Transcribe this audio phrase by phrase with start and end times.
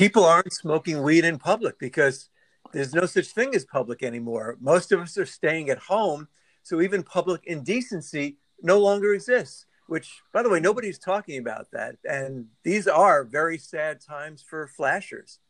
[0.00, 2.30] people aren't smoking weed in public because
[2.72, 4.56] there's no such thing as public anymore.
[4.58, 6.26] Most of us are staying at home,
[6.62, 9.66] so even public indecency no longer exists.
[9.88, 14.68] Which, by the way, nobody's talking about that, and these are very sad times for
[14.68, 15.40] flashers.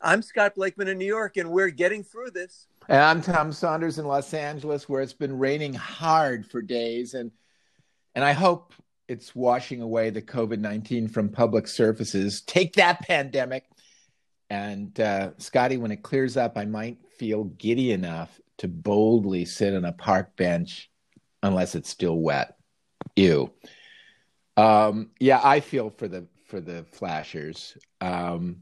[0.00, 2.66] I'm Scott Blakeman in New York, and we're getting through this.
[2.88, 7.30] And I'm Tom Saunders in Los Angeles, where it's been raining hard for days, and
[8.14, 8.72] and I hope
[9.08, 12.40] it's washing away the COVID nineteen from public surfaces.
[12.42, 13.64] Take that pandemic,
[14.48, 19.74] and uh, Scotty, when it clears up, I might feel giddy enough to boldly sit
[19.74, 20.90] on a park bench,
[21.42, 22.56] unless it's still wet.
[23.16, 23.50] Ew.
[24.56, 27.76] Um, yeah, I feel for the for the flashers.
[28.00, 28.58] Um,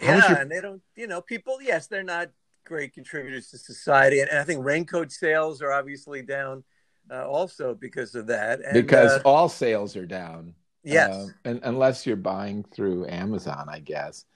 [0.00, 0.38] yeah, your...
[0.38, 1.60] and they don't, you know, people.
[1.60, 2.30] Yes, they're not
[2.64, 6.64] great contributors to society, and, and I think raincoat sales are obviously down
[7.10, 8.60] uh, also because of that.
[8.60, 10.54] And, because uh, all sales are down.
[10.82, 14.26] Yes, uh, and, unless you're buying through Amazon, I guess.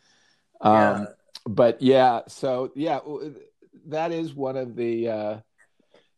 [0.61, 1.07] Um, yeah.
[1.47, 3.01] But yeah, so yeah,
[3.87, 5.39] that is one of the uh,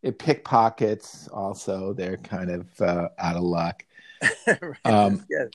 [0.02, 1.28] it pickpockets.
[1.28, 3.84] Also, they're kind of uh, out of luck.
[4.46, 4.76] right.
[4.84, 5.48] um, yes.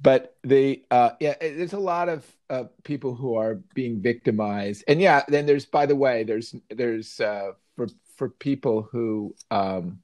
[0.00, 5.00] But the uh, yeah, there's a lot of uh, people who are being victimized, and
[5.00, 10.00] yeah, then there's by the way, there's there's uh, for for people who um,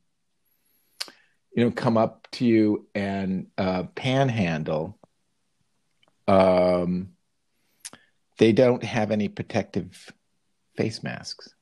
[1.55, 4.99] you know come up to you and uh, panhandle.
[6.27, 7.11] Um,
[8.39, 10.13] they don't have any protective
[10.77, 11.55] face masks,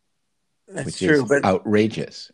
[0.68, 2.30] That's which true, is but outrageous.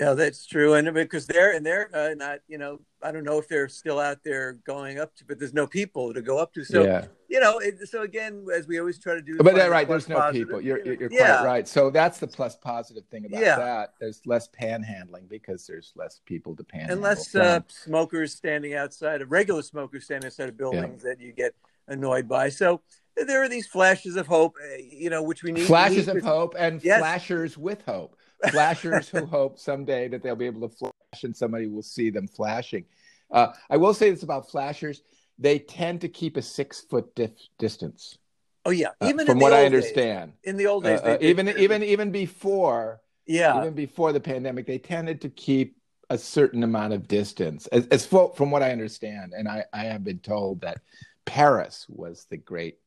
[0.00, 3.38] Yeah, that's true, and because they're and they're uh, not, you know, I don't know
[3.38, 6.52] if they're still out there going up to, but there's no people to go up
[6.54, 6.64] to.
[6.64, 7.04] So yeah.
[7.28, 10.16] you know, it, so again, as we always try to do, but right, there's no
[10.16, 10.60] positive, people.
[10.60, 11.36] You're you're yeah.
[11.36, 11.68] quite right.
[11.68, 13.54] So that's the plus positive thing about yeah.
[13.54, 13.94] that.
[14.00, 19.22] There's less panhandling because there's less people to panhandle, and less uh, smokers standing outside
[19.22, 21.54] of regular smokers standing outside of buildings that you get
[21.86, 22.48] annoyed by.
[22.48, 22.80] So
[23.16, 25.66] there are these flashes of hope, uh, you know, which we need.
[25.66, 26.98] Flashes need of hope and yes.
[26.98, 28.16] flashers with hope.
[28.50, 32.28] Flashers who hope someday that they'll be able to flash and somebody will see them
[32.28, 32.84] flashing.
[33.30, 35.02] Uh, I will say this about flashers:
[35.38, 38.18] they tend to keep a six foot dif- distance.
[38.64, 41.04] Oh yeah, uh, even uh, from what I understand, days, in the old days, uh,
[41.04, 45.76] uh even even even before, yeah, even before the pandemic, they tended to keep
[46.10, 47.66] a certain amount of distance.
[47.68, 50.80] As, as from what I understand, and I, I have been told that
[51.24, 52.78] Paris was the great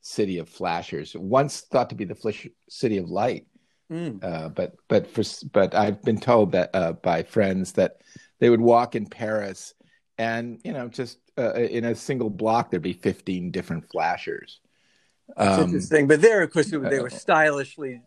[0.00, 3.46] city of flashers, once thought to be the flash, city of light.
[3.90, 4.22] Mm.
[4.22, 8.00] Uh, but but for but I've been told that uh, by friends that
[8.40, 9.74] they would walk in Paris,
[10.18, 14.60] and you know, just uh, in a single block there'd be fifteen different flashers.
[15.36, 18.00] That's um, interesting, but there, of course, they were uh, stylishly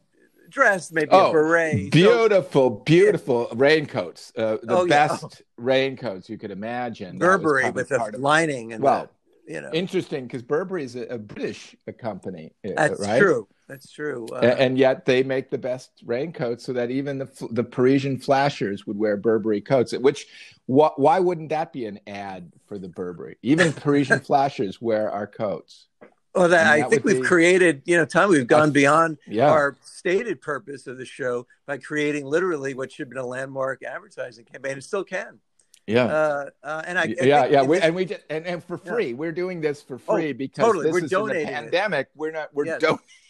[0.50, 1.92] dressed, maybe oh, a beret.
[1.92, 3.56] Beautiful, so, beautiful yeah.
[3.58, 4.34] raincoats.
[4.36, 5.46] Uh, the oh, best yeah.
[5.58, 7.18] raincoats you could imagine.
[7.18, 9.10] Burberry with a lining and well,
[9.48, 12.52] you know, interesting because Burberry is a, a British company.
[12.66, 13.20] Uh, That's right?
[13.20, 13.48] true.
[13.70, 14.26] That's true.
[14.32, 18.18] Uh, and, and, yet they make the best raincoats, so that even the the Parisian
[18.18, 19.94] flashers would wear Burberry coats.
[19.94, 20.26] Which,
[20.66, 23.38] wh- why wouldn't that be an ad for the Burberry?
[23.44, 25.86] Even Parisian flashers wear our coats.
[26.34, 27.28] Well, that, I, think we've be...
[27.28, 29.50] created, you know, Tom, we've gone beyond yeah.
[29.50, 33.84] our stated purpose of the show by creating literally what should have been a landmark
[33.84, 34.78] advertising campaign.
[34.78, 35.40] It still can.
[35.90, 36.06] Yeah.
[36.06, 39.08] Uh, uh, and I, I yeah, yeah, we, and we did, and, and for free,
[39.08, 39.16] yeah.
[39.16, 40.86] we're doing this for oh, free oh, because totally.
[40.86, 42.08] this we're is donating the pandemic.
[42.08, 42.12] It.
[42.16, 42.84] We're not, we're yes.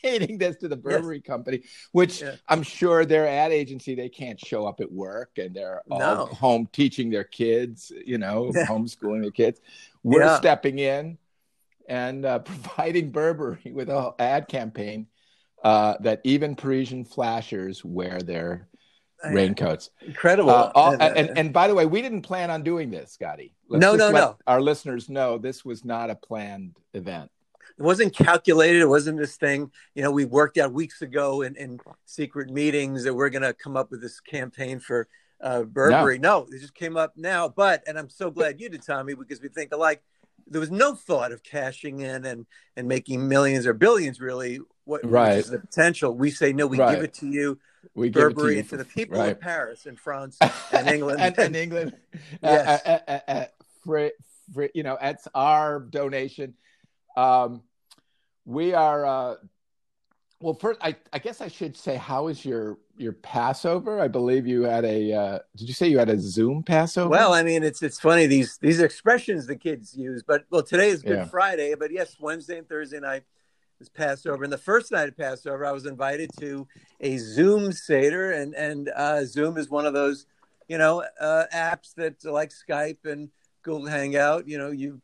[0.04, 1.26] donating this to the Burberry yes.
[1.26, 2.36] company, which yeah.
[2.50, 6.26] I'm sure their ad agency, they can't show up at work and they're all no.
[6.26, 9.62] home teaching their kids, you know, homeschooling their kids.
[10.04, 10.38] We're yeah.
[10.38, 11.18] stepping in
[11.88, 15.08] and uh, providing Burberry with an ad campaign
[15.64, 18.69] uh, that even Parisian flashers wear their
[19.26, 19.90] raincoats.
[20.02, 20.52] Incredible.
[20.52, 23.54] Uh, all, and, and by the way, we didn't plan on doing this, Scotty.
[23.68, 24.38] Let's no, no, no.
[24.48, 27.32] Our listeners know this was not a planned event.
[27.78, 28.82] It wasn't calculated.
[28.82, 29.72] It wasn't this thing.
[29.96, 33.54] You know, we worked out weeks ago in, in secret meetings that we're going to
[33.54, 35.08] come up with this campaign for
[35.40, 36.20] uh, Burberry.
[36.20, 36.42] No.
[36.42, 37.48] no, it just came up now.
[37.48, 40.02] But, and I'm so glad you did, Tommy, because we think alike.
[40.52, 44.60] There was no thought of cashing in and, and making millions or billions, really.
[44.86, 45.38] What right.
[45.38, 46.14] is the potential?
[46.14, 46.96] We say, no, we right.
[46.96, 47.60] give it to you
[47.94, 49.32] we Burberry to, to, the people right.
[49.32, 50.38] of Paris and France
[50.72, 51.96] and England and, and, England.
[52.44, 52.82] yes.
[52.86, 53.46] Uh, uh, uh,
[53.84, 54.12] for,
[54.54, 56.54] for, you know, it's our donation.
[57.16, 57.64] Um,
[58.46, 59.06] we are.
[59.06, 59.36] Uh,
[60.42, 64.00] well, first, I, I guess I should say, how is your your Passover?
[64.00, 65.14] I believe you had a.
[65.14, 67.10] Uh, did you say you had a Zoom Passover?
[67.10, 70.90] Well, I mean, it's it's funny these these expressions the kids use, but well, today
[70.90, 71.26] is Good yeah.
[71.26, 73.24] Friday, but yes, Wednesday and Thursday night
[73.80, 74.44] was Passover.
[74.44, 76.68] And the first night of Passover, I was invited to
[77.00, 80.26] a Zoom Seder, and and uh, Zoom is one of those,
[80.68, 83.30] you know, uh, apps that like Skype and
[83.64, 84.48] Google Hangout.
[84.48, 85.02] You know, you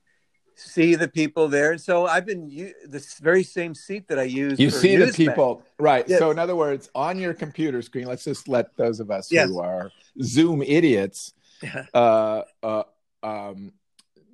[0.55, 1.71] see the people there.
[1.71, 4.59] And so I've been u- this very same seat that I use.
[4.59, 6.07] You see the people, right?
[6.07, 6.19] Yes.
[6.19, 9.47] So, in other words, on your computer screen, let's just let those of us Yes.
[9.47, 9.91] who are
[10.21, 11.33] Zoom idiots
[11.93, 12.83] uh, uh,
[13.23, 13.71] um,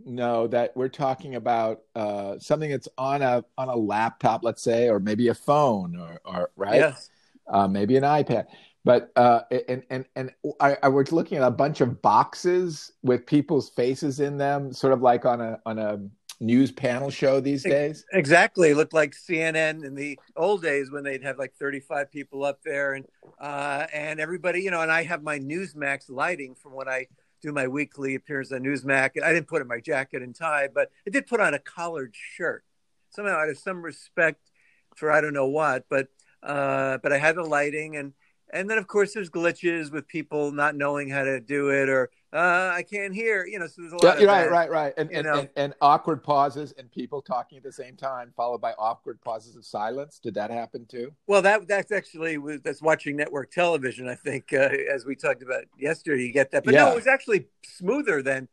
[0.06, 4.90] know that we're talking about uh, something that's on a on a laptop, let's say,
[4.90, 7.10] or maybe a phone, or, or right, Yes.
[7.48, 8.46] uh, maybe an iPad.
[8.84, 13.26] But uh, and and and I, I was looking at a bunch of boxes with
[13.26, 16.00] people's faces in them, sort of like on a on a
[16.40, 18.04] news panel show these days.
[18.14, 18.72] Exactly.
[18.72, 22.64] It looked like CNN in the old days when they'd have like 35 people up
[22.64, 23.06] there and
[23.40, 27.06] uh, and everybody, you know, and I have my Newsmax lighting from when I
[27.42, 29.22] do my weekly appearance on Newsmax.
[29.24, 32.16] I didn't put on my jacket and tie, but I did put on a collared
[32.16, 32.64] shirt.
[33.10, 34.52] Somehow out of some respect
[34.96, 36.08] for I don't know what, but
[36.44, 38.14] uh, but I had the lighting and
[38.54, 42.10] and then of course there's glitches with people not knowing how to do it or
[42.34, 44.52] uh, I can't hear, you know, so there's a lot Yeah, right, that.
[44.52, 44.94] right, right.
[44.96, 48.72] And and, and and awkward pauses and people talking at the same time, followed by
[48.80, 50.18] awkward pauses of silence.
[50.18, 51.12] Did that happen too?
[51.28, 54.08] Well, that that's actually that's watching network television.
[54.08, 56.64] I think, uh, as we talked about yesterday, you get that.
[56.64, 58.48] But no, it was actually smoother than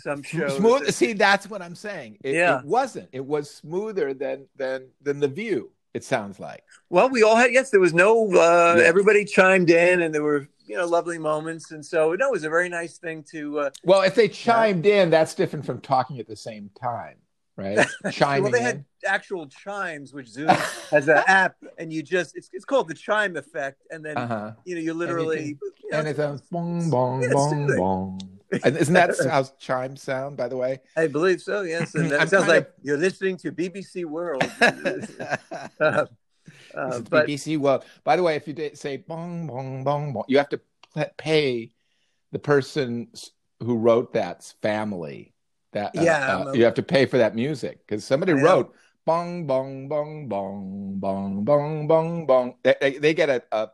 [0.00, 0.56] some shows.
[0.56, 0.90] Smooth.
[0.92, 2.18] See, that's what I'm saying.
[2.24, 2.58] It, Yeah.
[2.58, 3.08] it wasn't.
[3.12, 5.70] It was smoother than than than the View.
[5.94, 6.64] It sounds like.
[6.88, 7.70] Well, we all had yes.
[7.70, 8.32] There was no.
[8.34, 8.80] Uh.
[8.82, 12.44] Everybody chimed in, and there were you know lovely moments, and so no, it was
[12.44, 13.58] a very nice thing to.
[13.60, 17.16] Uh, Well, if they chimed in, that's different from talking at the same time,
[17.56, 17.86] right?
[18.10, 18.64] Chiming well, they in.
[18.64, 20.48] had actual chimes, which Zoom
[20.90, 24.52] has an app, and you just it's it's called the chime effect, and then Uh-huh.
[24.64, 28.31] you know you literally you know, And it sounds bong bong bong bong.
[28.64, 30.80] And isn't that how chimes sound, by the way?
[30.96, 31.94] I believe so, yes.
[31.94, 32.72] And that sounds like of...
[32.82, 34.44] you're listening to BBC World.
[36.74, 37.26] Um, uh, uh, but...
[37.26, 37.84] BBC World.
[38.02, 40.60] By the way, if you did say bong, bong, bong, bong, you have to
[41.16, 41.70] pay
[42.32, 43.08] the person
[43.60, 45.34] who wrote that's family.
[45.72, 46.56] That uh, yeah, uh, a...
[46.56, 48.74] you have to pay for that music because somebody I wrote
[49.06, 52.54] bong, bong, bong, bong, bong, bong, bong, bong.
[52.62, 53.70] They, they, they get a, a,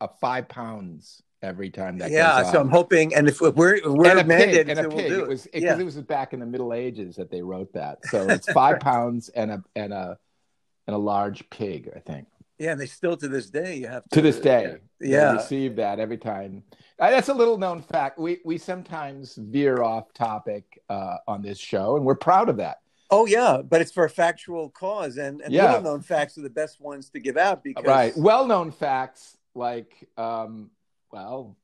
[0.00, 2.60] a five pounds every time that yeah, so.
[2.60, 4.92] I'm hoping, and if we're we're and a mandated, pig, and a pig.
[4.92, 5.28] we'll do it it.
[5.28, 5.78] was because yeah.
[5.78, 8.04] it was back in the Middle Ages that they wrote that.
[8.10, 10.18] So it's five pounds and a and a
[10.86, 12.26] and a large pig, I think.
[12.58, 15.76] yeah, and they still to this day you have to to this day Yeah, receive
[15.76, 16.62] that every time
[16.98, 21.58] Uh, that's a little known fact we we sometimes veer off topic uh, on this
[21.58, 22.78] show and we're proud of that
[23.10, 25.66] oh yeah, but it's for a factual cause, and and Yeah.
[25.66, 30.08] little known facts are the best ones to give out because right well-known facts like
[30.16, 30.70] um,
[31.16, 31.56] well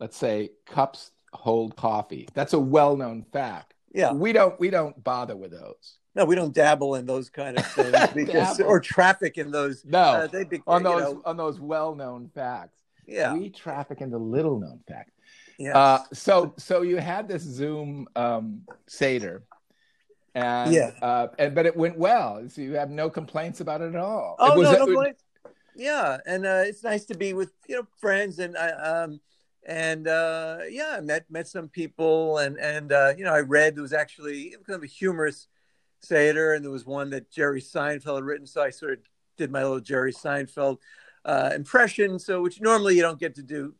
[0.00, 5.36] let's say cups hold coffee that's a well-known fact yeah, we don't we don't bother
[5.36, 9.52] with those no, we don't dabble in those kind of things because or traffic in
[9.52, 9.84] those.
[9.84, 14.00] no Uh, they be, on you those know, on those well-known facts yeah, we traffic
[14.00, 15.12] in the little-known facts
[15.58, 15.76] yeah.
[15.76, 19.42] Uh, so so you had this Zoom um, Seder,
[20.34, 20.92] and Yeah.
[21.02, 22.48] uh, and but it went well.
[22.48, 24.36] So you have no complaints about it at all.
[24.38, 25.22] Oh it was no, no complaints.
[25.76, 29.20] Yeah, and uh, it's nice to be with you know friends and I um
[29.66, 33.76] and uh, yeah, I met met some people and and uh, you know I read
[33.76, 35.48] there was actually kind of a humorous
[36.00, 38.98] seder and there was one that Jerry Seinfeld had written, so I sort of
[39.36, 40.78] did my little Jerry Seinfeld
[41.24, 43.74] uh, impression, so which normally you don't get to do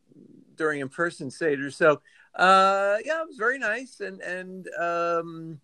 [0.55, 1.71] during in person seder.
[1.71, 2.01] So
[2.35, 5.59] uh, yeah, it was very nice and and um,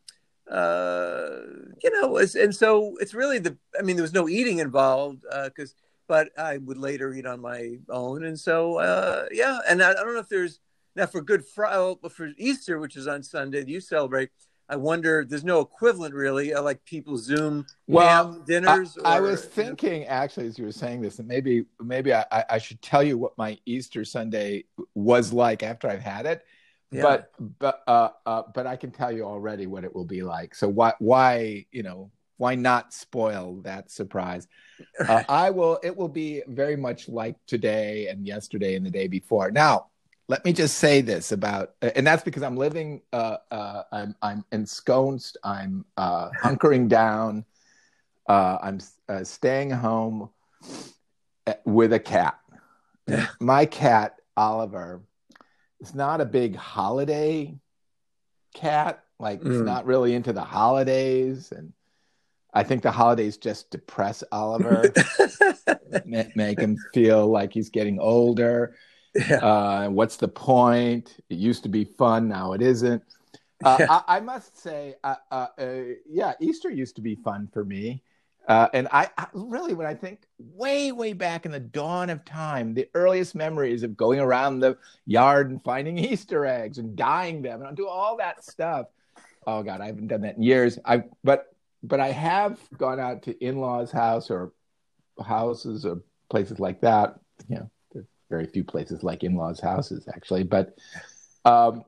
[0.49, 1.41] uh,
[1.83, 3.57] you know, and so it's really the.
[3.77, 5.75] I mean, there was no eating involved because,
[6.07, 9.59] but I would later eat on my own, and so uh, yeah.
[9.67, 10.59] And I, I don't know if there's
[10.95, 14.29] now for Good Friday, for Easter, which is on Sunday, you celebrate.
[14.69, 15.23] I wonder.
[15.23, 18.97] There's no equivalent really, uh, like people Zoom Well, ham dinners.
[19.05, 21.65] I, I or, was you know, thinking actually as you were saying this, and maybe
[21.79, 26.01] maybe I, I- I should tell you what my Easter Sunday was like after I've
[26.01, 26.43] had it.
[26.91, 27.01] yeah.
[27.01, 30.53] But but uh, uh, but I can tell you already what it will be like.
[30.53, 34.47] So why why you know why not spoil that surprise?
[34.99, 35.79] Uh, I will.
[35.81, 39.49] It will be very much like today and yesterday and the day before.
[39.49, 39.87] Now,
[40.27, 43.01] let me just say this about, and that's because I'm living.
[43.11, 45.37] Uh, uh, I'm I'm ensconced.
[45.43, 47.43] I'm uh, hunkering down.
[48.27, 48.79] Uh, I'm
[49.09, 50.29] uh, staying home
[51.47, 52.39] uh, with a cat.
[53.39, 55.01] My cat Oliver
[55.79, 57.55] is not a big holiday
[58.53, 59.03] cat.
[59.19, 59.65] Like, he's Mm.
[59.65, 61.73] not really into the holidays, and
[62.53, 64.91] I think the holidays just depress Oliver,
[66.05, 68.75] ma- make him feel like he's getting older.
[69.13, 69.37] yeah.
[69.37, 71.17] Uh, what's the point?
[71.29, 73.03] It used to be fun, now it isn't.
[73.63, 73.87] Uh, Yeah.
[73.89, 75.73] I, I must say, uh, uh, uh,
[76.09, 78.03] yeah, Easter used to be fun for me.
[78.47, 82.23] Uh, and I, I really, when I think way, way back in the dawn of
[82.23, 87.41] time, the earliest memories of going around the yard and finding Easter eggs and dyeing
[87.41, 88.87] them and do all that stuff
[89.47, 90.77] oh god, I haven't done that in years.
[90.85, 91.55] I but
[91.87, 94.53] but I have gone out to in-laws' house or
[95.25, 97.19] houses or places like that.
[97.47, 100.77] You know, there's very few places like in-laws' houses actually, but
[101.45, 101.83] um,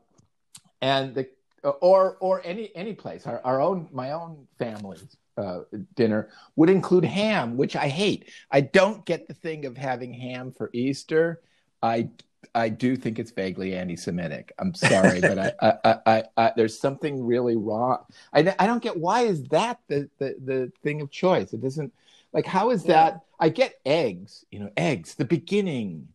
[0.81, 1.29] and the
[1.63, 3.27] or or any any place.
[3.27, 5.61] Our, our own my own family's uh,
[5.95, 8.31] dinner would include ham, which I hate.
[8.51, 11.41] I don't get the thing of having ham for Easter.
[11.81, 12.09] I
[12.55, 14.53] I do think it's vaguely anti-Semitic.
[14.59, 17.99] I'm sorry, but I, I, I, I, there's something really wrong.
[18.33, 21.53] I, I don't get why is that the, the the thing of choice.
[21.53, 21.93] It doesn't
[22.33, 23.21] like how is that?
[23.39, 26.09] I get eggs, you know, eggs, the beginning,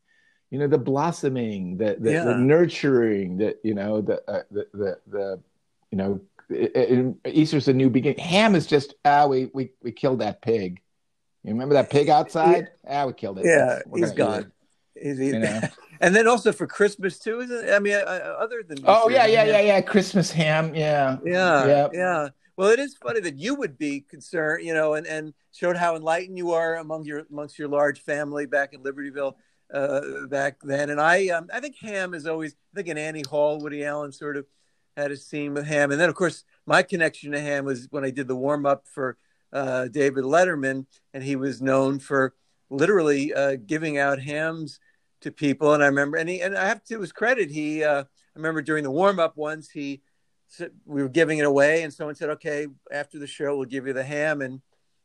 [0.51, 2.25] you know, the blossoming, the the, yeah.
[2.25, 5.41] the nurturing, the you know, the, uh, the the the
[5.91, 8.19] you know, it, it, Easter's a new beginning.
[8.19, 10.81] Ham is just ah, we we we killed that pig.
[11.43, 12.71] You remember that pig outside?
[12.85, 13.03] Yeah.
[13.03, 13.45] Ah, we killed it.
[13.45, 14.51] Yeah, he's gone.
[14.95, 15.61] He's, he's, you know?
[16.01, 17.73] and then also for Christmas too, isn't it?
[17.73, 21.67] I mean, uh, uh other than oh yeah, yeah, yeah, yeah, Christmas ham, yeah, yeah,
[21.67, 22.29] yeah, yeah.
[22.57, 25.97] Well, it is funny that you would be concerned, you know, and, and showed how
[25.97, 29.35] enlightened you are among your amongst your large family back in Libertyville
[29.73, 30.91] uh, back then.
[30.91, 34.13] And I um, I think Ham is always I think in Annie Hall, Woody Allen
[34.13, 34.47] sort of
[34.97, 38.05] had a scene with Ham, and then of course my connection to Ham was when
[38.05, 39.17] I did the warm up for
[39.53, 42.35] uh, David Letterman, and he was known for
[42.71, 44.79] literally uh, giving out hams
[45.25, 45.75] to people.
[45.75, 48.63] And I remember, and he, and I have to his credit, he, uh, I remember
[48.63, 50.01] during the warm up once, he
[50.47, 53.87] said, we were giving it away and someone said, okay, after the show, we'll give
[53.87, 54.41] you the ham.
[54.41, 54.63] And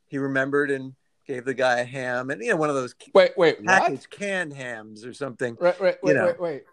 [0.07, 0.93] he remembered and
[1.25, 4.19] gave the guy a ham and, you know, one of those wait, wait, packaged what?
[4.19, 5.57] canned hams or something.
[5.59, 6.25] Right, right, wait, you know.
[6.27, 6.63] wait, wait.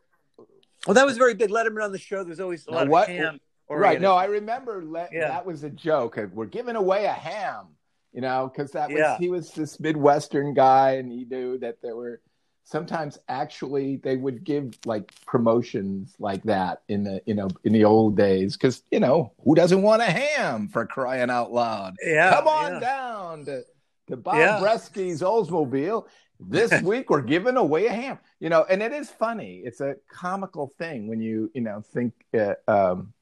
[0.86, 1.50] Well, that was very big.
[1.50, 2.22] Letterman on the show.
[2.22, 3.08] There's always a lot what?
[3.08, 3.40] of ham.
[3.68, 4.00] Right.
[4.00, 5.28] No, I remember le- yeah.
[5.28, 6.18] that was a joke.
[6.32, 7.66] We're giving away a ham,
[8.12, 9.18] you know, because that was yeah.
[9.18, 12.20] he was this Midwestern guy, and he knew that there were
[12.66, 17.84] sometimes actually they would give like promotions like that in the you know in the
[17.84, 21.94] old days because you know who doesn't want a ham for crying out loud?
[22.04, 22.80] Yeah come on yeah.
[22.80, 23.62] down to,
[24.08, 24.58] to bob yeah.
[24.58, 26.06] bresky's oldsmobile.
[26.40, 28.18] This week we're giving away a ham.
[28.40, 29.62] You know and it is funny.
[29.64, 33.12] It's a comical thing when you you know think uh, um,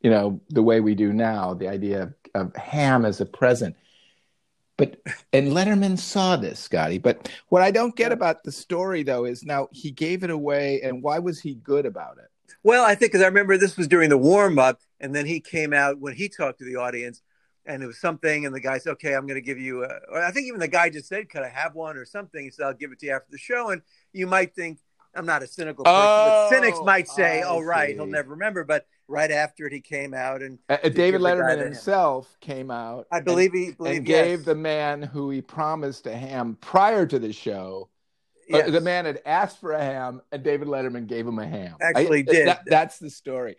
[0.00, 3.74] you know the way we do now the idea of, of ham as a present
[4.78, 4.96] but
[5.34, 6.96] and Letterman saw this, Scotty.
[6.96, 10.80] But what I don't get about the story though is now he gave it away,
[10.80, 12.30] and why was he good about it?
[12.62, 15.40] Well, I think because I remember this was during the warm up, and then he
[15.40, 17.20] came out when he talked to the audience,
[17.66, 19.88] and it was something, and the guy said, "Okay, I'm going to give you." A,
[20.14, 22.42] I think even the guy just said, "Could I have one?" or something.
[22.42, 23.82] He said, "I'll give it to you after the show," and
[24.12, 24.78] you might think
[25.14, 28.30] I'm not a cynical person, oh, but cynics oh, might say, "Oh, right, he'll never
[28.30, 33.06] remember." But right after it, he came out and uh, David Letterman himself came out.
[33.10, 37.06] I believe and, he believe, and gave the man who he promised a ham prior
[37.06, 37.88] to the show.
[38.52, 38.68] Uh, yes.
[38.68, 41.76] Uh, the man had asked for a ham, and David Letterman gave him a ham.
[41.80, 43.56] Actually, I, did that, that's the story.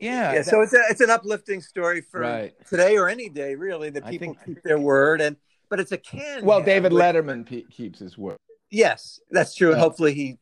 [0.00, 0.42] Yeah, yeah.
[0.42, 2.54] So it's a, it's an uplifting story for right.
[2.68, 5.20] today or any day, really, that people think, keep their word.
[5.20, 5.36] And
[5.68, 6.44] but it's a can.
[6.44, 8.38] Well, David Letterman pe- keeps his word.
[8.70, 10.38] Yes, that's true, and hopefully he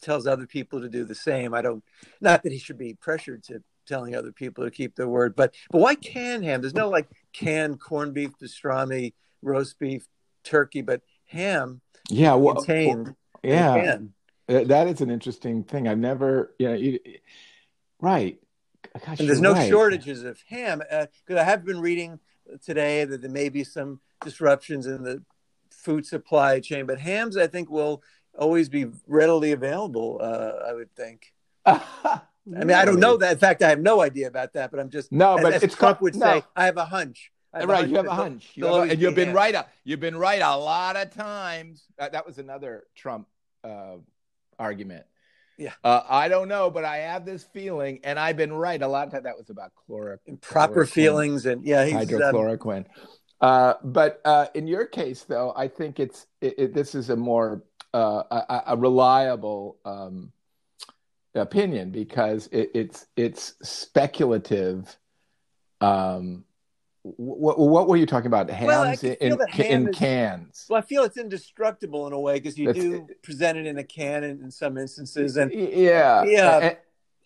[0.00, 1.54] tells other people to do the same.
[1.54, 1.82] I don't,
[2.20, 5.54] not that he should be pressured to telling other people to keep their word, but
[5.70, 6.60] but why canned ham?
[6.60, 10.06] There's no like canned corned beef, pastrami, roast beef,
[10.44, 11.80] turkey, but ham.
[12.08, 13.14] Yeah, well, contained.
[13.42, 13.98] yeah,
[14.48, 15.88] that is an interesting thing.
[15.88, 16.98] I've never, you know, you,
[18.00, 18.38] right.
[19.04, 19.68] Gosh, and there's no right.
[19.68, 22.18] shortages of ham because uh, I have been reading
[22.64, 25.22] today that there may be some disruptions in the
[25.70, 28.02] food supply chain, but hams I think will
[28.38, 30.18] always be readily available.
[30.20, 31.32] Uh, I would think.
[31.66, 33.32] I mean, I don't know that.
[33.32, 34.70] In fact, I have no idea about that.
[34.70, 35.38] But I'm just no.
[35.40, 36.26] But as, it's Trump would no.
[36.26, 37.32] say, I have a hunch.
[37.52, 39.54] Have right, a hunch you have a hunch, you have a, and you've been right.
[39.54, 41.84] A, you've been right a lot of times.
[41.98, 43.26] That, that was another Trump
[43.64, 43.96] uh,
[44.58, 45.06] argument.
[45.58, 48.86] Yeah, uh, I don't know, but I have this feeling, and I've been right a
[48.86, 49.24] lot of times.
[49.24, 52.84] That was about chloric, proper feelings, and yeah, um, hydrochloroquine.
[52.84, 52.84] Um,
[53.40, 57.16] uh, but uh, in your case, though, I think it's it, it, this is a
[57.16, 57.62] more
[57.96, 60.30] uh, a, a, reliable um,
[61.34, 64.94] opinion because it, it's it's speculative.
[65.80, 66.44] Um,
[67.02, 68.50] what, what were you talking about?
[68.50, 70.66] Hams well, in, ham in is, cans.
[70.68, 73.78] Well, I feel it's indestructible in a way because you That's, do present it in
[73.78, 76.58] a can in, in some instances, and yeah, yeah.
[76.58, 76.76] And,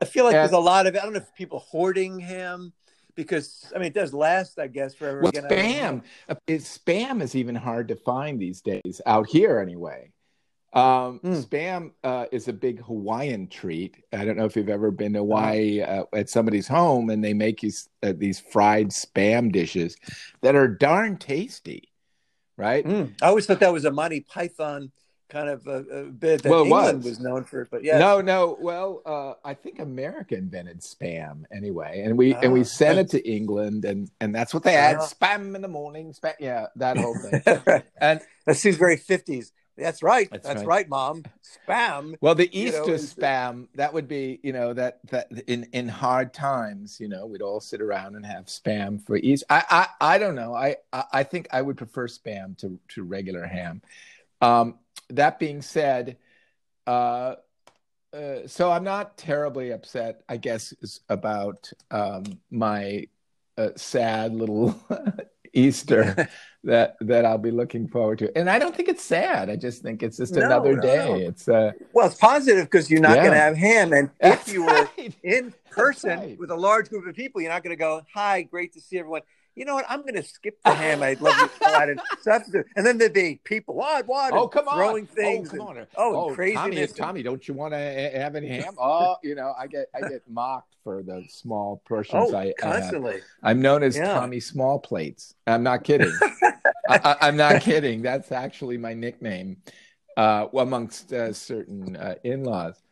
[0.03, 2.73] I feel like and, there's a lot of I don't know if people hoarding ham
[3.17, 5.23] because I mean it does last, I guess, forever.
[5.23, 6.03] Well, spam,
[6.49, 10.12] spam is even hard to find these days out here, anyway.
[10.73, 11.45] Um, mm.
[11.45, 13.97] Spam uh, is a big Hawaiian treat.
[14.12, 15.27] I don't know if you've ever been to uh-huh.
[15.27, 19.97] Hawaii uh, at somebody's home and they make these uh, these fried spam dishes
[20.43, 21.89] that are darn tasty,
[22.57, 22.85] right?
[22.85, 23.15] Mm.
[23.21, 24.93] I always thought that was a Monty Python
[25.31, 27.07] kind of a, a bit that well, England was.
[27.07, 27.21] was.
[27.21, 27.67] known for.
[27.71, 28.57] But yeah, no, no.
[28.61, 33.09] Well, uh, I think America invented spam anyway, and we and we ah, sent it
[33.11, 36.35] to England, and and that's what they had: uh, spam in the morning, spam.
[36.39, 37.83] Yeah, that whole thing.
[38.00, 39.53] and that seems very fifties.
[39.80, 40.28] That's right.
[40.30, 40.66] That's, That's right.
[40.66, 40.88] right.
[40.88, 41.25] mom.
[41.68, 42.14] Spam.
[42.20, 45.88] Well, the Easter you know, spam that would be, you know, that that in in
[45.88, 49.46] hard times, you know, we'd all sit around and have spam for Easter.
[49.50, 50.54] I I, I don't know.
[50.54, 53.82] I, I think I would prefer spam to to regular ham.
[54.40, 56.16] Um, that being said,
[56.87, 57.34] uh,
[58.12, 63.06] uh, so I'm not terribly upset, I guess, about um, my
[63.56, 64.75] uh, sad little
[65.52, 66.28] Easter
[66.64, 68.37] that that I'll be looking forward to.
[68.37, 69.49] And I don't think it's sad.
[69.49, 71.09] I just think it's just no, another no, day.
[71.09, 71.14] No.
[71.29, 73.23] It's uh well, it's positive because you're not yeah.
[73.23, 73.93] going to have him.
[73.93, 75.14] And That's if you were right.
[75.23, 76.38] in person right.
[76.38, 78.99] with a large group of people, you're not going to go, "Hi, great to see
[78.99, 79.23] everyone."
[79.54, 79.85] You know what?
[79.88, 81.02] I'm going to skip the ham.
[81.02, 82.66] I'd love you to add substitute.
[82.76, 84.33] And then there'd be people, what, what?
[84.33, 84.76] Oh, come on.
[84.76, 85.49] Throwing oh, things.
[85.49, 85.76] Oh, come on.
[85.78, 86.92] And, oh, oh craziness.
[86.92, 88.75] Tommy, Tommy, don't you want to have any ham?
[88.78, 93.21] Oh, you know, I get I get mocked for the small portions oh, I constantly.
[93.42, 94.14] I am known as yeah.
[94.14, 95.35] Tommy Small Plates.
[95.47, 96.12] I'm not kidding.
[96.88, 98.02] I, am not kidding.
[98.02, 99.59] That's actually my nickname
[100.16, 102.83] uh, amongst uh, certain uh, in-laws.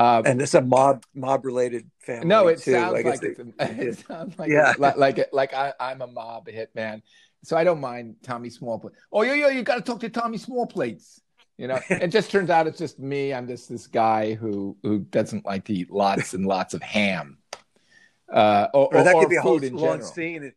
[0.00, 2.26] Uh, and it's a mob mob related family.
[2.26, 2.72] No, it too.
[2.72, 3.44] sounds like, like it's, a,
[3.88, 7.02] it sounds like yeah, like like, like I, am a mob hitman,
[7.44, 8.92] so I don't mind Tommy Smallplate.
[9.12, 11.20] Oh, yo, yo, you got to talk to Tommy Smallplates.
[11.58, 13.34] You know, it just turns out it's just me.
[13.34, 17.36] I'm just this guy who who doesn't like to eat lots and lots of ham.
[18.32, 20.50] Uh, or, or that or could be a whole long scene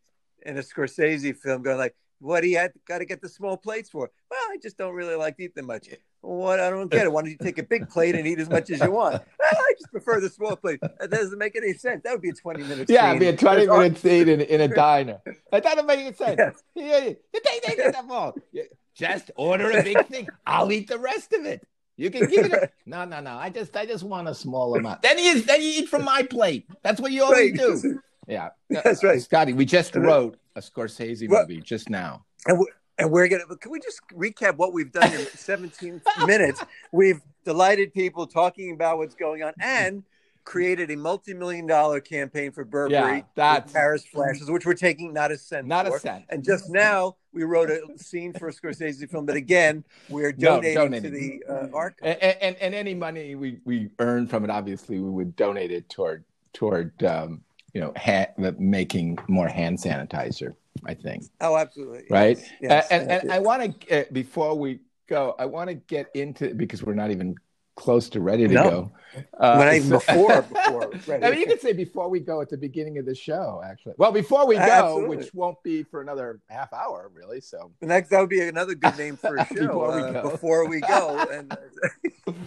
[0.46, 3.58] in a Scorsese film, going like, "What do you had got to get the small
[3.58, 5.90] plates for?" Well, I just don't really like to eat them much.
[6.22, 7.12] What I don't get it.
[7.12, 9.16] Why don't you take a big plate and eat as much as you want?
[9.42, 10.80] I just prefer the small plate.
[10.82, 12.02] That doesn't make any sense.
[12.04, 12.90] That would be a twenty minute.
[12.90, 15.20] Yeah, it'd be a twenty minute scene in, in a diner.
[15.52, 16.40] That doesn't make any sense.
[16.76, 17.16] Yes.
[17.34, 18.64] Yeah, yeah.
[18.96, 20.28] Just order a big thing.
[20.46, 21.68] I'll eat the rest of it.
[21.98, 22.54] You can give it.
[22.54, 23.36] A, no, no, no.
[23.36, 25.02] I just, I just want a small amount.
[25.02, 26.68] Then you, then you eat from my plate.
[26.84, 27.82] That's what you always right.
[27.82, 28.00] do.
[28.28, 29.54] Yeah, that's right, Scotty.
[29.54, 32.26] We just wrote a Scorsese movie just now.
[32.46, 32.66] And we're,
[32.98, 33.46] and we're gonna.
[33.58, 36.64] Can we just recap what we've done in 17 minutes?
[36.92, 40.04] We've delighted people talking about what's going on and
[40.44, 43.18] created a multi-million dollar campaign for Burberry.
[43.18, 45.68] Yeah, that's Paris flashes, which we're taking not a cent.
[45.68, 45.98] Not for.
[45.98, 46.26] a cent.
[46.30, 50.76] And just now we wrote a scene for a Scorsese film, but again, we're donating,
[50.76, 51.12] no, donating.
[51.12, 52.18] to the uh, archive.
[52.22, 55.90] And, and, and, any money we, we earn from it, obviously, we would donate it
[55.90, 56.24] toward
[56.54, 57.42] toward um,
[57.74, 60.56] you know ha- making more hand sanitizer.
[60.86, 61.26] I think.
[61.40, 62.06] Oh, absolutely.
[62.10, 62.38] Right.
[62.38, 62.52] Yes.
[62.62, 62.88] Yes.
[62.90, 66.84] and, and I want to uh, before we go, I want to get into because
[66.84, 67.36] we're not even
[67.76, 68.70] close to ready to no.
[68.70, 68.92] go.
[69.40, 70.42] Uh, not even before.
[70.42, 73.62] before I mean, you could say before we go at the beginning of the show.
[73.64, 75.18] Actually, well, before we go, Absolutely.
[75.18, 77.42] which won't be for another half hour, really.
[77.42, 79.68] So the next that would be another good name for a show.
[79.68, 80.30] before, uh, we go.
[80.30, 81.58] before we go, and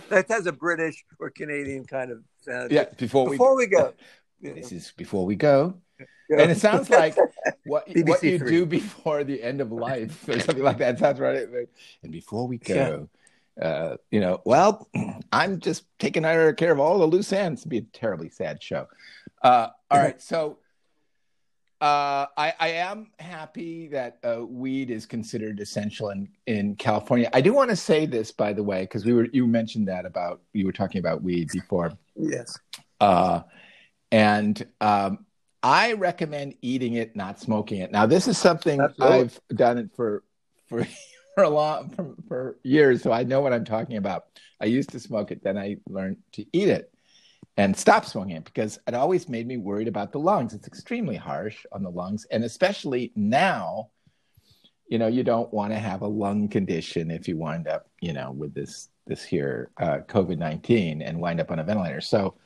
[0.08, 2.70] that has a British or Canadian kind of sound.
[2.72, 3.94] Yeah, before, before we, we go.
[4.40, 5.74] This is before we go.
[6.28, 6.40] Yeah.
[6.40, 7.16] And it sounds like
[7.64, 10.98] what what you do before the end of life or something like that.
[10.98, 11.46] Sounds right.
[12.02, 13.08] And before we go,
[13.60, 14.88] uh, you know, well,
[15.32, 17.62] I'm just taking care of all the loose ends.
[17.62, 18.86] It'd be a terribly sad show.
[19.42, 20.58] Uh, all right, so
[21.80, 27.28] uh, I, I, am happy that uh, weed is considered essential in, in California.
[27.34, 30.06] I do want to say this, by the way, because we were you mentioned that
[30.06, 31.92] about you were talking about weed before.
[32.16, 32.58] Yes.
[32.98, 33.42] Uh,
[34.10, 35.26] and um,
[35.62, 37.90] I recommend eating it, not smoking it.
[37.90, 39.18] Now, this is something Absolutely.
[39.18, 40.22] I've done it for
[40.68, 40.86] for
[41.34, 44.26] for a long for, for years, so I know what I'm talking about.
[44.60, 46.90] I used to smoke it, then I learned to eat it
[47.58, 50.54] and stop smoking it because it always made me worried about the lungs.
[50.54, 53.90] It's extremely harsh on the lungs, and especially now,
[54.88, 58.12] you know, you don't want to have a lung condition if you wind up, you
[58.12, 62.00] know, with this this here uh, COVID nineteen and wind up on a ventilator.
[62.00, 62.36] So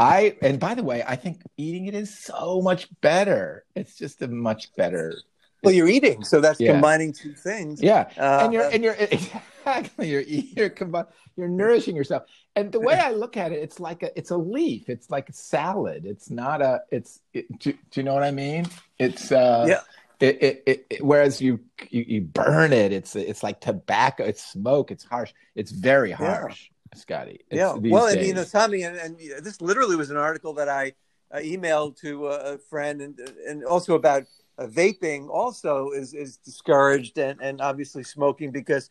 [0.00, 3.64] I and by the way, I think eating it is so much better.
[3.76, 5.14] It's just a much better.
[5.62, 6.72] Well, you're eating, so that's yeah.
[6.72, 7.82] combining two things.
[7.82, 12.22] Yeah, uh, and you're and you're exactly you're you're combi- you're nourishing yourself.
[12.56, 14.88] And the way I look at it, it's like a it's a leaf.
[14.88, 16.06] It's like a salad.
[16.06, 16.80] It's not a.
[16.90, 18.66] It's it, do, do, you know what I mean?
[18.98, 19.80] It's uh yeah.
[20.18, 24.24] It, it, it, whereas you, you, you burn it, it's it's like tobacco.
[24.24, 24.90] It's smoke.
[24.90, 25.32] It's harsh.
[25.54, 26.68] It's very harsh.
[26.70, 26.79] Yeah.
[26.94, 27.40] Scotty.
[27.50, 27.74] yeah.
[27.74, 28.16] Well, days.
[28.16, 30.92] and you know, Tommy, and, and this literally was an article that I
[31.32, 34.24] uh, emailed to a friend, and and also about
[34.58, 35.28] uh, vaping.
[35.28, 38.90] Also, is is discouraged, and and obviously smoking because,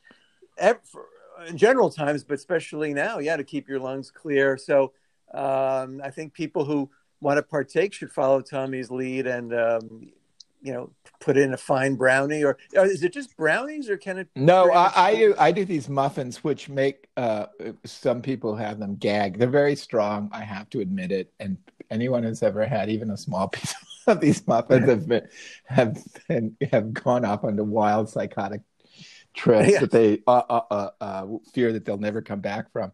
[0.57, 0.79] ever,
[1.47, 4.57] in general times, but especially now, yeah, to keep your lungs clear.
[4.57, 4.93] So,
[5.33, 6.89] um, I think people who
[7.21, 10.09] want to partake should follow Tommy's lead and um,
[10.61, 14.17] you know put in a fine brownie or, or is it just brownies or can
[14.17, 17.47] it no I, I, do i do these muffins which make uh,
[17.85, 21.57] some people have them gag they're very strong i have to admit it and
[21.89, 23.75] anyone who's ever had even a small piece
[24.07, 25.27] of these muffins have been
[25.65, 28.61] have been, have gone off on the wild psychotic
[29.33, 29.79] trips yeah.
[29.79, 32.91] that they uh, uh, uh, uh, fear that they'll never come back from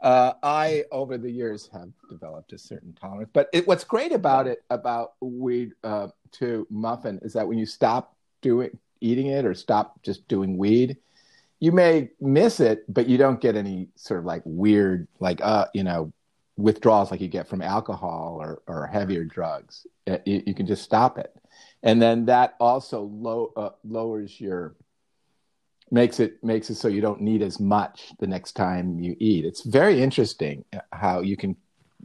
[0.00, 3.30] uh, I, over the years, have developed a certain tolerance.
[3.32, 7.66] But it, what's great about it, about weed uh, to muffin, is that when you
[7.66, 10.96] stop doing eating it or stop just doing weed,
[11.60, 15.66] you may miss it, but you don't get any sort of like weird, like uh,
[15.74, 16.12] you know,
[16.56, 19.86] withdrawals like you get from alcohol or or heavier drugs.
[20.06, 21.34] Uh, you, you can just stop it,
[21.82, 24.74] and then that also low, uh, lowers your
[25.90, 29.44] makes it makes it so you don't need as much the next time you eat.
[29.44, 31.56] It's very interesting how you can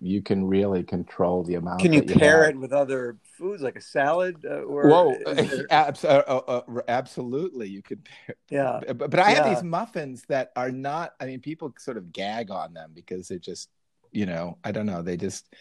[0.04, 1.80] you can really control the amount.
[1.82, 2.56] Can you, you pair have.
[2.56, 4.44] it with other foods like a salad?
[4.46, 5.66] Uh, or Whoa, there...
[5.72, 8.08] abs- uh, uh, uh, absolutely, you could.
[8.50, 9.44] Yeah, but, but I yeah.
[9.44, 11.14] have these muffins that are not.
[11.20, 13.70] I mean, people sort of gag on them because they're just,
[14.12, 15.02] you know, I don't know.
[15.02, 15.54] They just.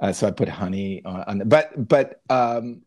[0.00, 2.82] Uh, so I put honey on, on but but um,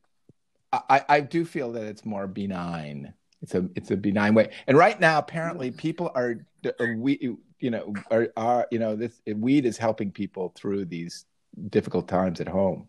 [0.73, 4.51] I I do feel that it's more benign it's a it's a benign way.
[4.67, 6.45] And right now, apparently, people are,
[6.79, 11.25] are we you know are are you know this weed is helping people through these
[11.69, 12.87] difficult times at home.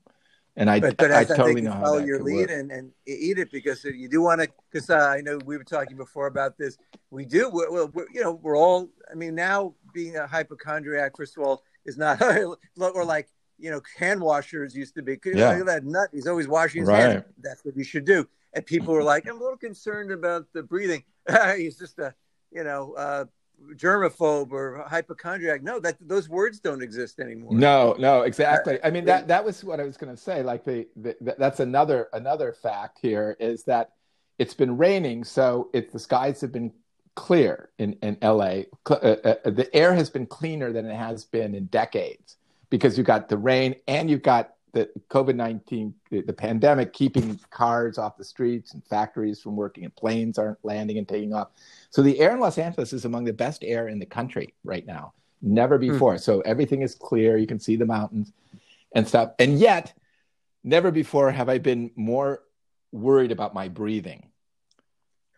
[0.57, 3.39] And I, but, but I, I totally know how follow your lead and, and eat
[3.39, 4.49] it because you do want to.
[4.69, 6.77] Because uh, I know we were talking before about this.
[7.11, 7.49] We do.
[7.49, 8.91] We're, we're, you know, we're all.
[9.09, 12.21] I mean, now being a hypochondriac, first of all, is not
[12.81, 15.17] or like you know hand washers used to be.
[15.25, 15.51] Yeah.
[15.51, 16.09] Look at that nut.
[16.13, 17.03] He's always washing his right.
[17.03, 17.25] hands.
[17.41, 20.63] That's what you should do and people were like, "I'm a little concerned about the
[20.63, 21.05] breathing."
[21.57, 22.15] He's just a,
[22.51, 23.25] you know, uh,
[23.75, 25.63] germaphobe or hypochondriac.
[25.63, 27.53] No, that those words don't exist anymore.
[27.53, 28.79] No, no, exactly.
[28.83, 30.43] I mean that that was what I was going to say.
[30.43, 33.93] Like the, the, that's another another fact here is that
[34.39, 36.73] it's been raining, so it's the skies have been
[37.15, 38.63] clear in in LA.
[38.89, 42.37] Uh, uh, the air has been cleaner than it has been in decades
[42.71, 47.39] because you got the rain and you've got the COVID 19, the, the, pandemic, keeping
[47.51, 51.49] cars off the streets and factories from working and planes aren't landing and taking off.
[51.91, 54.87] So the air in Los Angeles is among the best air in the country right
[54.87, 55.93] now, never hmm.
[55.93, 56.15] before.
[56.15, 56.21] Mm.
[56.21, 57.37] So everything is clear.
[57.37, 58.33] You can see the mountains
[58.93, 59.33] and stuff.
[59.39, 59.93] And yet,
[60.65, 62.43] never before have I been more
[62.93, 64.31] worried about my breathing.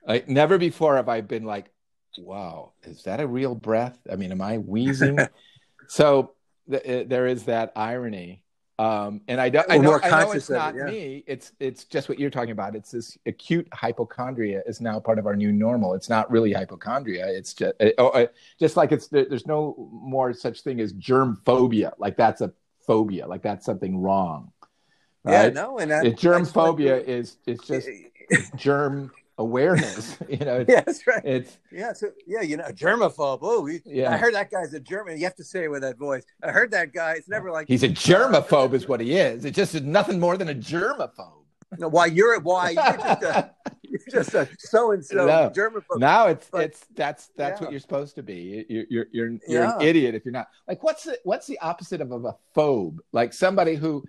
[0.07, 1.71] Like, never before have I been like,
[2.19, 3.99] wow, is that a real breath?
[4.11, 5.19] I mean, am I wheezing?
[5.89, 6.33] so
[6.71, 8.43] th- uh, there is that irony
[8.81, 10.85] um, and I don't, I know, I know it's not it, yeah.
[10.85, 11.25] me.
[11.27, 12.75] It's it's just what you're talking about.
[12.75, 15.93] It's this acute hypochondria is now part of our new normal.
[15.93, 17.27] It's not really hypochondria.
[17.27, 21.93] It's just oh, uh, just like it's there's no more such thing as germ phobia.
[21.99, 22.55] Like that's a
[22.87, 23.27] phobia.
[23.27, 24.51] Like that's something wrong.
[25.25, 25.45] Right?
[25.45, 27.87] Yeah, no, and that, germ phobia like, is it's just
[28.57, 30.17] germ awareness.
[30.29, 31.23] you know, yeah, that's right.
[31.25, 33.39] It's yeah, so yeah, you know, germaphobe.
[33.43, 34.13] Oh, he, yeah.
[34.13, 35.19] I heard that guy's a German.
[35.19, 36.23] You have to say it with that voice.
[36.43, 37.15] I heard that guy.
[37.15, 39.45] It's never like he's a germaphobe, is what he is.
[39.45, 41.45] It's just nothing more than a germaphobe.
[41.79, 43.51] No, why you're why you're just a
[43.83, 45.99] you're just a so and so germaphobe.
[45.99, 47.65] Now it's but, it's that's that's yeah.
[47.65, 48.65] what you're supposed to be.
[48.69, 49.77] You're you're you're, you're yeah.
[49.77, 50.49] an idiot if you're not.
[50.69, 52.99] Like what's the what's the opposite of, of a phobe?
[53.13, 54.05] Like somebody who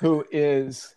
[0.00, 0.94] who is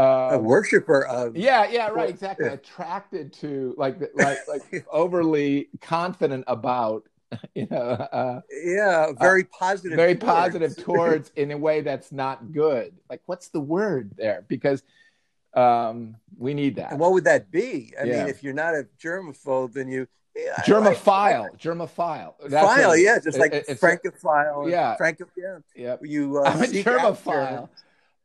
[0.00, 2.46] uh, a worshiper of yeah yeah right exactly.
[2.46, 2.52] Yeah.
[2.52, 7.04] attracted to like like like overly confident about
[7.54, 10.34] you know uh, yeah uh, very positive very towards.
[10.34, 12.94] positive towards in a way that's not good.
[13.10, 14.44] Like what's the word there?
[14.48, 14.82] Because
[15.54, 16.92] um we need that.
[16.92, 17.92] And what would that be?
[18.00, 18.18] I yeah.
[18.20, 22.98] mean if you're not a germaphobe then you yeah, germophile like, germophile That's file a,
[22.98, 24.96] yeah just like it, francophile yeah.
[24.96, 25.18] Frank
[25.74, 25.96] yeah.
[26.00, 27.68] You uh, i'm a germophile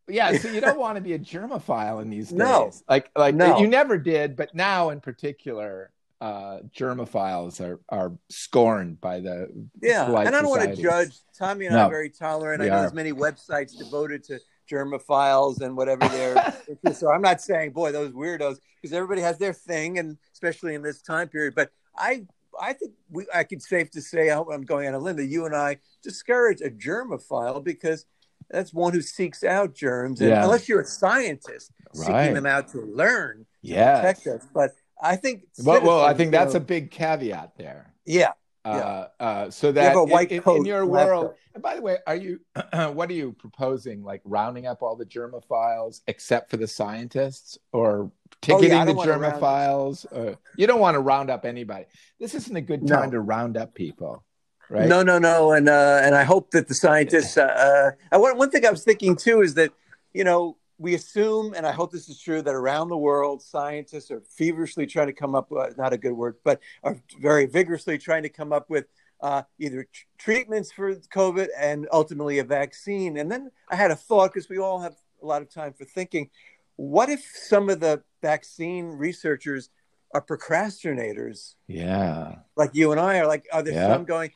[0.08, 2.38] yeah, so you don't want to be a germophile in these days.
[2.38, 3.60] No, like like no.
[3.60, 5.92] you never did, but now in particular,
[6.22, 9.50] uh, germophiles are are scorned by the
[9.82, 10.06] yeah.
[10.06, 11.18] And I don't want to judge.
[11.38, 12.62] Tommy and no, I are very tolerant.
[12.62, 12.80] I know are.
[12.82, 14.40] there's many websites devoted to
[14.72, 16.94] germophiles and whatever they're.
[16.94, 20.82] so I'm not saying, boy, those weirdos, because everybody has their thing, and especially in
[20.82, 21.56] this time period.
[21.56, 22.26] But I
[22.60, 25.46] I think we I could safe to say I'm going on a limb that you
[25.46, 28.06] and I discourage a germophile because
[28.50, 30.44] that's one who seeks out germs, and yeah.
[30.44, 32.06] unless you're a scientist right.
[32.06, 34.48] seeking them out to learn, yeah, protect us.
[34.54, 37.94] But I think, well, well I think that's know, a big caveat there.
[38.06, 38.32] Yeah.
[38.64, 39.26] Uh, yeah.
[39.26, 42.40] Uh, so that you in, in, in, your world, and by the way, are you?
[42.94, 44.04] what are you proposing?
[44.04, 48.94] Like rounding up all the germophiles except for the scientists, or ticketing oh, yeah, the
[48.94, 50.06] germophiles?
[50.12, 51.86] Or, you don't want to round up anybody.
[52.20, 53.12] This isn't a good time no.
[53.12, 54.24] to round up people.
[54.70, 54.88] Right?
[54.88, 57.38] No, no, no, and uh, and I hope that the scientists.
[57.38, 59.72] Uh, uh, one one thing I was thinking too is that
[60.14, 64.12] you know we assume, and I hope this is true, that around the world, scientists
[64.12, 67.98] are feverishly trying to come up with, not a good word, but are very vigorously
[67.98, 68.86] trying to come up with
[69.22, 73.18] uh, either t- treatments for COVID and ultimately a vaccine.
[73.18, 75.86] And then I had a thought because we all have a lot of time for
[75.86, 76.30] thinking.
[76.76, 79.70] What if some of the vaccine researchers
[80.14, 81.56] are procrastinators?
[81.68, 82.36] Yeah.
[82.58, 83.88] Like you and I are like, are there yeah.
[83.88, 84.32] some going,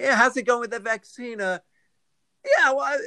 [0.00, 1.40] yeah, how's it going with the vaccine?
[1.40, 1.58] Uh,
[2.44, 2.98] yeah, well,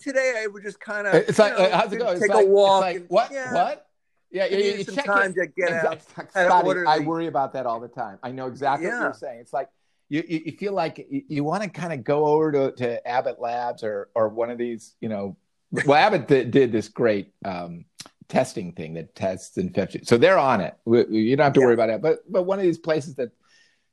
[0.00, 1.14] today I would just kind of.
[1.14, 2.20] It's like, know, how's it going?
[2.20, 2.80] Take like, a walk.
[2.82, 3.30] Like, and, what?
[3.32, 3.54] Yeah.
[3.54, 3.86] What?
[4.30, 5.34] Yeah, you, you, you some time it.
[5.34, 6.24] to get exactly.
[6.24, 6.30] out.
[6.30, 8.18] Scotty, I worry about that all the time.
[8.22, 8.98] I know exactly yeah.
[8.98, 9.40] what you're saying.
[9.40, 9.68] It's like
[10.08, 13.40] you, you feel like you, you want to kind of go over to, to Abbott
[13.40, 15.36] Labs or or one of these, you know.
[15.84, 17.86] Well, Abbott did, did this great um,
[18.28, 20.76] testing thing that tests infection, so they're on it.
[20.86, 21.66] You don't have to yeah.
[21.66, 22.00] worry about it.
[22.00, 23.30] But but one of these places that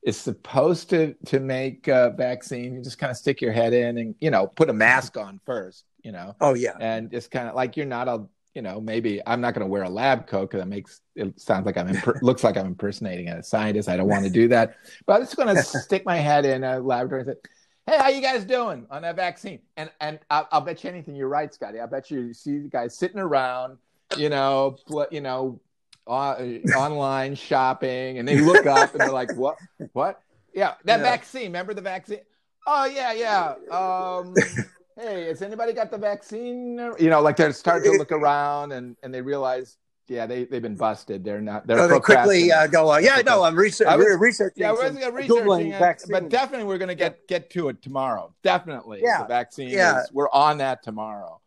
[0.03, 2.75] is supposed to to make a vaccine.
[2.75, 4.79] You just kind of stick your head in and you know put a mm-hmm.
[4.79, 5.85] mask on first.
[6.03, 6.35] You know.
[6.41, 6.75] Oh yeah.
[6.79, 9.71] And just kind of like you're not a you know maybe I'm not going to
[9.71, 12.67] wear a lab coat because it makes it sounds like I'm imper- looks like I'm
[12.67, 13.89] impersonating a scientist.
[13.89, 14.75] I don't want to do that.
[15.05, 17.49] But I'm just going to stick my head in a laboratory and say.
[17.85, 19.59] Hey, how you guys doing on that vaccine?
[19.75, 21.15] And and I'll, I'll bet you anything.
[21.17, 21.81] You're right, Scotty.
[21.81, 23.77] I bet you, you see the guys sitting around,
[24.15, 24.77] you know,
[25.11, 25.59] you know,
[26.07, 26.35] uh,
[26.75, 29.57] online shopping and they look up and they're like, what?
[29.93, 30.21] What?
[30.53, 31.03] Yeah, that yeah.
[31.03, 31.45] vaccine.
[31.45, 32.19] Remember the vaccine?
[32.67, 33.55] Oh, yeah, yeah.
[33.75, 34.33] Um,
[34.97, 36.77] hey, has anybody got the vaccine?
[36.99, 40.61] You know, like they're starting to look around and, and they realize, yeah, they, they've
[40.61, 41.23] been busted.
[41.23, 44.17] They're not, they're oh, they quickly uh, go, uh, yeah, no, I'm research- I was,
[44.19, 44.61] researching.
[44.61, 48.33] Yeah, we're researching, it, but definitely we're going to get, get to it tomorrow.
[48.43, 49.01] Definitely.
[49.03, 49.21] Yeah.
[49.21, 49.69] The vaccine.
[49.69, 50.01] Yeah.
[50.01, 51.39] Is, we're on that tomorrow.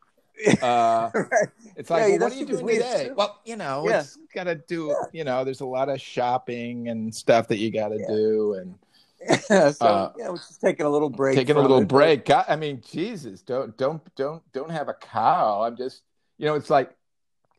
[0.62, 1.48] Uh, right.
[1.76, 3.10] It's like, yeah, well, what are you doing today?
[3.14, 4.00] Well, you know, yeah.
[4.00, 4.88] it's got to do.
[4.88, 4.94] Yeah.
[5.12, 8.74] You know, there's a lot of shopping and stuff that you got to do, and
[9.20, 11.36] yeah, so uh, yeah, we're just taking a little break.
[11.36, 11.88] Taking a little it.
[11.88, 12.24] break.
[12.26, 15.62] God, I mean, Jesus, don't don't don't don't have a cow.
[15.62, 16.02] I'm just,
[16.38, 16.90] you know, it's like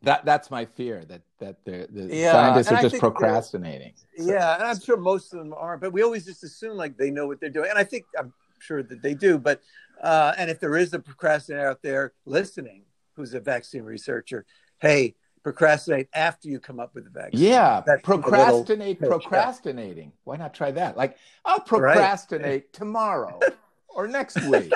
[0.02, 0.24] that.
[0.24, 3.94] That's my fear that that the, the yeah, scientists are just procrastinating.
[4.16, 6.96] So, yeah, and I'm sure most of them aren't, but we always just assume like
[6.96, 9.38] they know what they're doing, and I think I'm sure that they do.
[9.38, 9.62] But
[10.02, 14.46] uh, and if there is a procrastinator out there listening, who's a vaccine researcher,
[14.78, 17.40] hey, procrastinate after you come up with the vaccine.
[17.40, 20.12] Yeah, That's procrastinate, procrastinating.
[20.24, 20.96] Why not try that?
[20.96, 22.72] Like, I'll procrastinate right.
[22.72, 23.40] tomorrow
[23.88, 24.70] or next week.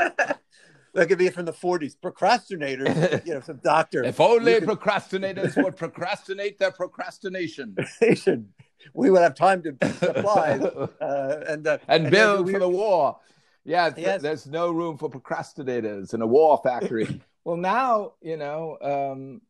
[0.95, 1.97] That could be from the 40s.
[2.03, 4.03] Procrastinators, you know, some doctor.
[4.05, 4.69] If only could...
[4.69, 7.77] procrastinators would procrastinate their procrastination.
[8.95, 10.59] we would have time to supply
[11.01, 13.19] uh, and uh, and, and build for the war.
[13.65, 14.23] Yeah, yes.
[14.23, 17.21] there's no room for procrastinators in a war factory.
[17.45, 18.79] Well, now you know.
[18.81, 19.41] Um,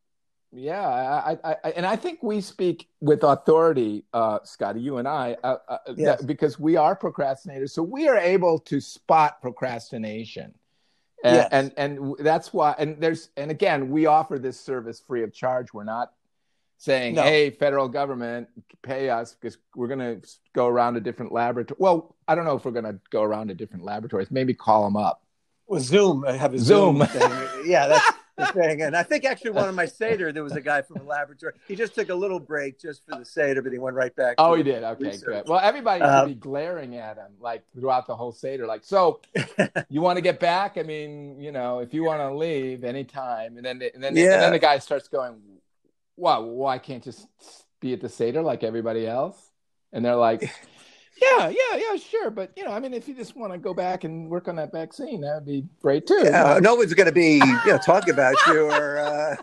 [0.55, 4.81] yeah, I, I, I, and I think we speak with authority, uh, Scotty.
[4.81, 6.21] You and I, uh, uh, yes.
[6.21, 10.55] that, because we are procrastinators, so we are able to spot procrastination.
[11.25, 11.49] And, yes.
[11.53, 15.73] and and that's why and there's and again we offer this service free of charge
[15.73, 16.15] we're not
[16.79, 17.23] saying no.
[17.23, 18.49] hey federal government
[18.83, 22.57] pay us because we're going to go around to different laboratories well i don't know
[22.57, 25.23] if we're going to go around to different laboratories maybe call them up
[25.73, 26.27] well, Zoom.
[26.27, 26.99] I have a Zoom.
[26.99, 27.31] Zoom thing.
[27.65, 28.83] yeah, that's the thing.
[28.83, 31.55] And I think actually one of my Seder, there was a guy from a laboratory.
[31.67, 34.35] He just took a little break just for the Seder, but he went right back.
[34.37, 34.83] Oh, he did.
[34.83, 35.25] Okay, research.
[35.25, 35.49] good.
[35.49, 38.67] Well, everybody um, should be glaring at him like throughout the whole Seder.
[38.67, 39.21] Like, so
[39.89, 40.77] you want to get back?
[40.77, 44.35] I mean, you know, if you want to leave anytime, and then and then yeah.
[44.35, 45.41] and then the guy starts going,
[46.17, 47.27] "Wow, why can't just
[47.81, 49.39] be at the Seder like everybody else?"
[49.93, 50.51] And they're like.
[51.23, 52.31] Yeah, yeah, yeah, sure.
[52.31, 54.57] But you know, I mean, if you just want to go back and work on
[54.57, 56.23] that vaccine, that would be great too.
[56.25, 59.37] Yeah, no one's going to be you know talking about you or uh,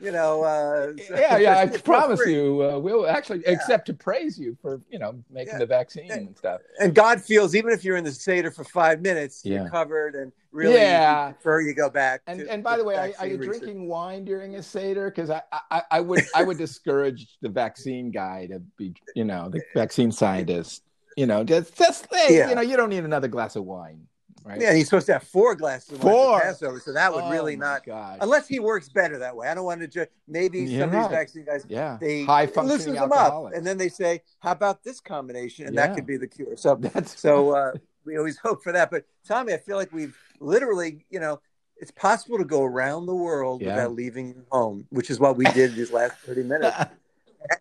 [0.00, 0.42] you know.
[0.42, 1.58] Uh, yeah, yeah.
[1.58, 2.34] I promise free.
[2.34, 3.52] you, uh, we'll actually yeah.
[3.52, 5.58] accept to praise you for you know making yeah.
[5.58, 6.60] the vaccine and, and, stuff.
[6.80, 9.60] And God feels even if you're in the Seder for five minutes, yeah.
[9.60, 11.32] you're covered and really yeah.
[11.32, 12.22] prefer you go back.
[12.26, 13.60] And to, and by the way, are, are, you research.
[13.60, 15.10] drinking wine during a Seder?
[15.10, 19.48] Because I, I I would I would discourage the vaccine guy to be you know
[19.48, 20.82] the vaccine scientist
[21.16, 22.48] you know, just just hey, yeah.
[22.50, 24.06] you know, you don't need another glass of wine.
[24.44, 24.60] Right?
[24.60, 26.32] Yeah, he's supposed to have four glasses of four.
[26.32, 27.84] wine Passover, so that would oh really not.
[27.84, 28.18] God.
[28.20, 29.48] Unless he works better that way.
[29.48, 31.66] I don't want to just maybe You're some of these vaccine guys.
[31.68, 35.74] Yeah, they high functioning them up, and then they say, "How about this combination?" And
[35.74, 35.88] yeah.
[35.88, 36.56] that could be the cure.
[36.56, 37.72] So that's so uh,
[38.04, 38.90] we always hope for that.
[38.90, 41.40] But Tommy, I feel like we've literally, you know,
[41.78, 43.74] it's possible to go around the world yeah.
[43.74, 46.76] without leaving home, which is what we did these last thirty minutes.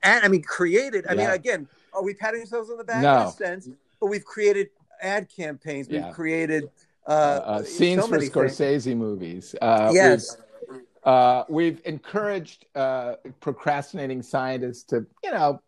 [0.03, 1.05] and I mean, created.
[1.07, 1.17] I yeah.
[1.17, 3.21] mean, again, are we patting ourselves on the back no.
[3.21, 3.69] in a sense?
[3.99, 4.69] But we've created
[5.01, 5.88] ad campaigns.
[5.88, 6.11] We've yeah.
[6.11, 6.69] created
[7.07, 8.95] uh, uh, scenes so for Scorsese things.
[8.95, 9.55] movies.
[9.61, 10.38] Uh, yes.
[10.69, 15.61] We've, uh, we've encouraged uh, procrastinating scientists to, you know,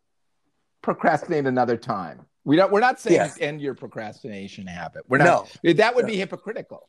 [0.81, 2.25] procrastinate another time.
[2.43, 2.71] We don't.
[2.71, 3.37] We're not saying yes.
[3.41, 5.03] end your procrastination habit.
[5.09, 5.59] We're not.
[5.63, 5.73] No.
[5.73, 6.11] That would no.
[6.11, 6.87] be hypocritical.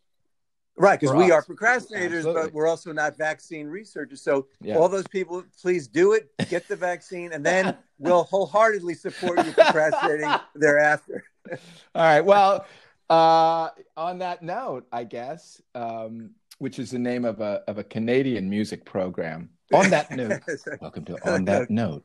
[0.78, 1.32] Right, because we us.
[1.32, 2.42] are procrastinators, Absolutely.
[2.42, 4.22] but we're also not vaccine researchers.
[4.22, 4.76] So yeah.
[4.76, 6.30] all those people, please do it.
[6.48, 11.24] Get the vaccine, and then we'll wholeheartedly support you procrastinating thereafter.
[11.50, 11.56] all
[12.02, 12.20] right.
[12.20, 12.64] Well,
[13.10, 17.84] uh, on that note, I guess, um, which is the name of a of a
[17.84, 19.50] Canadian music program.
[19.72, 20.42] On that note,
[20.80, 22.04] welcome to On That Note.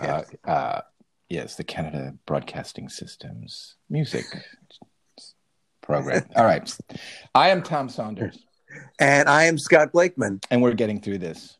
[0.00, 0.80] Uh, uh,
[1.28, 4.24] yes, the Canada Broadcasting Systems music
[5.86, 6.24] program.
[6.36, 6.76] All right.
[7.34, 8.44] I am Tom Saunders.
[8.98, 10.40] And I am Scott Blakeman.
[10.50, 11.55] And we're getting through this.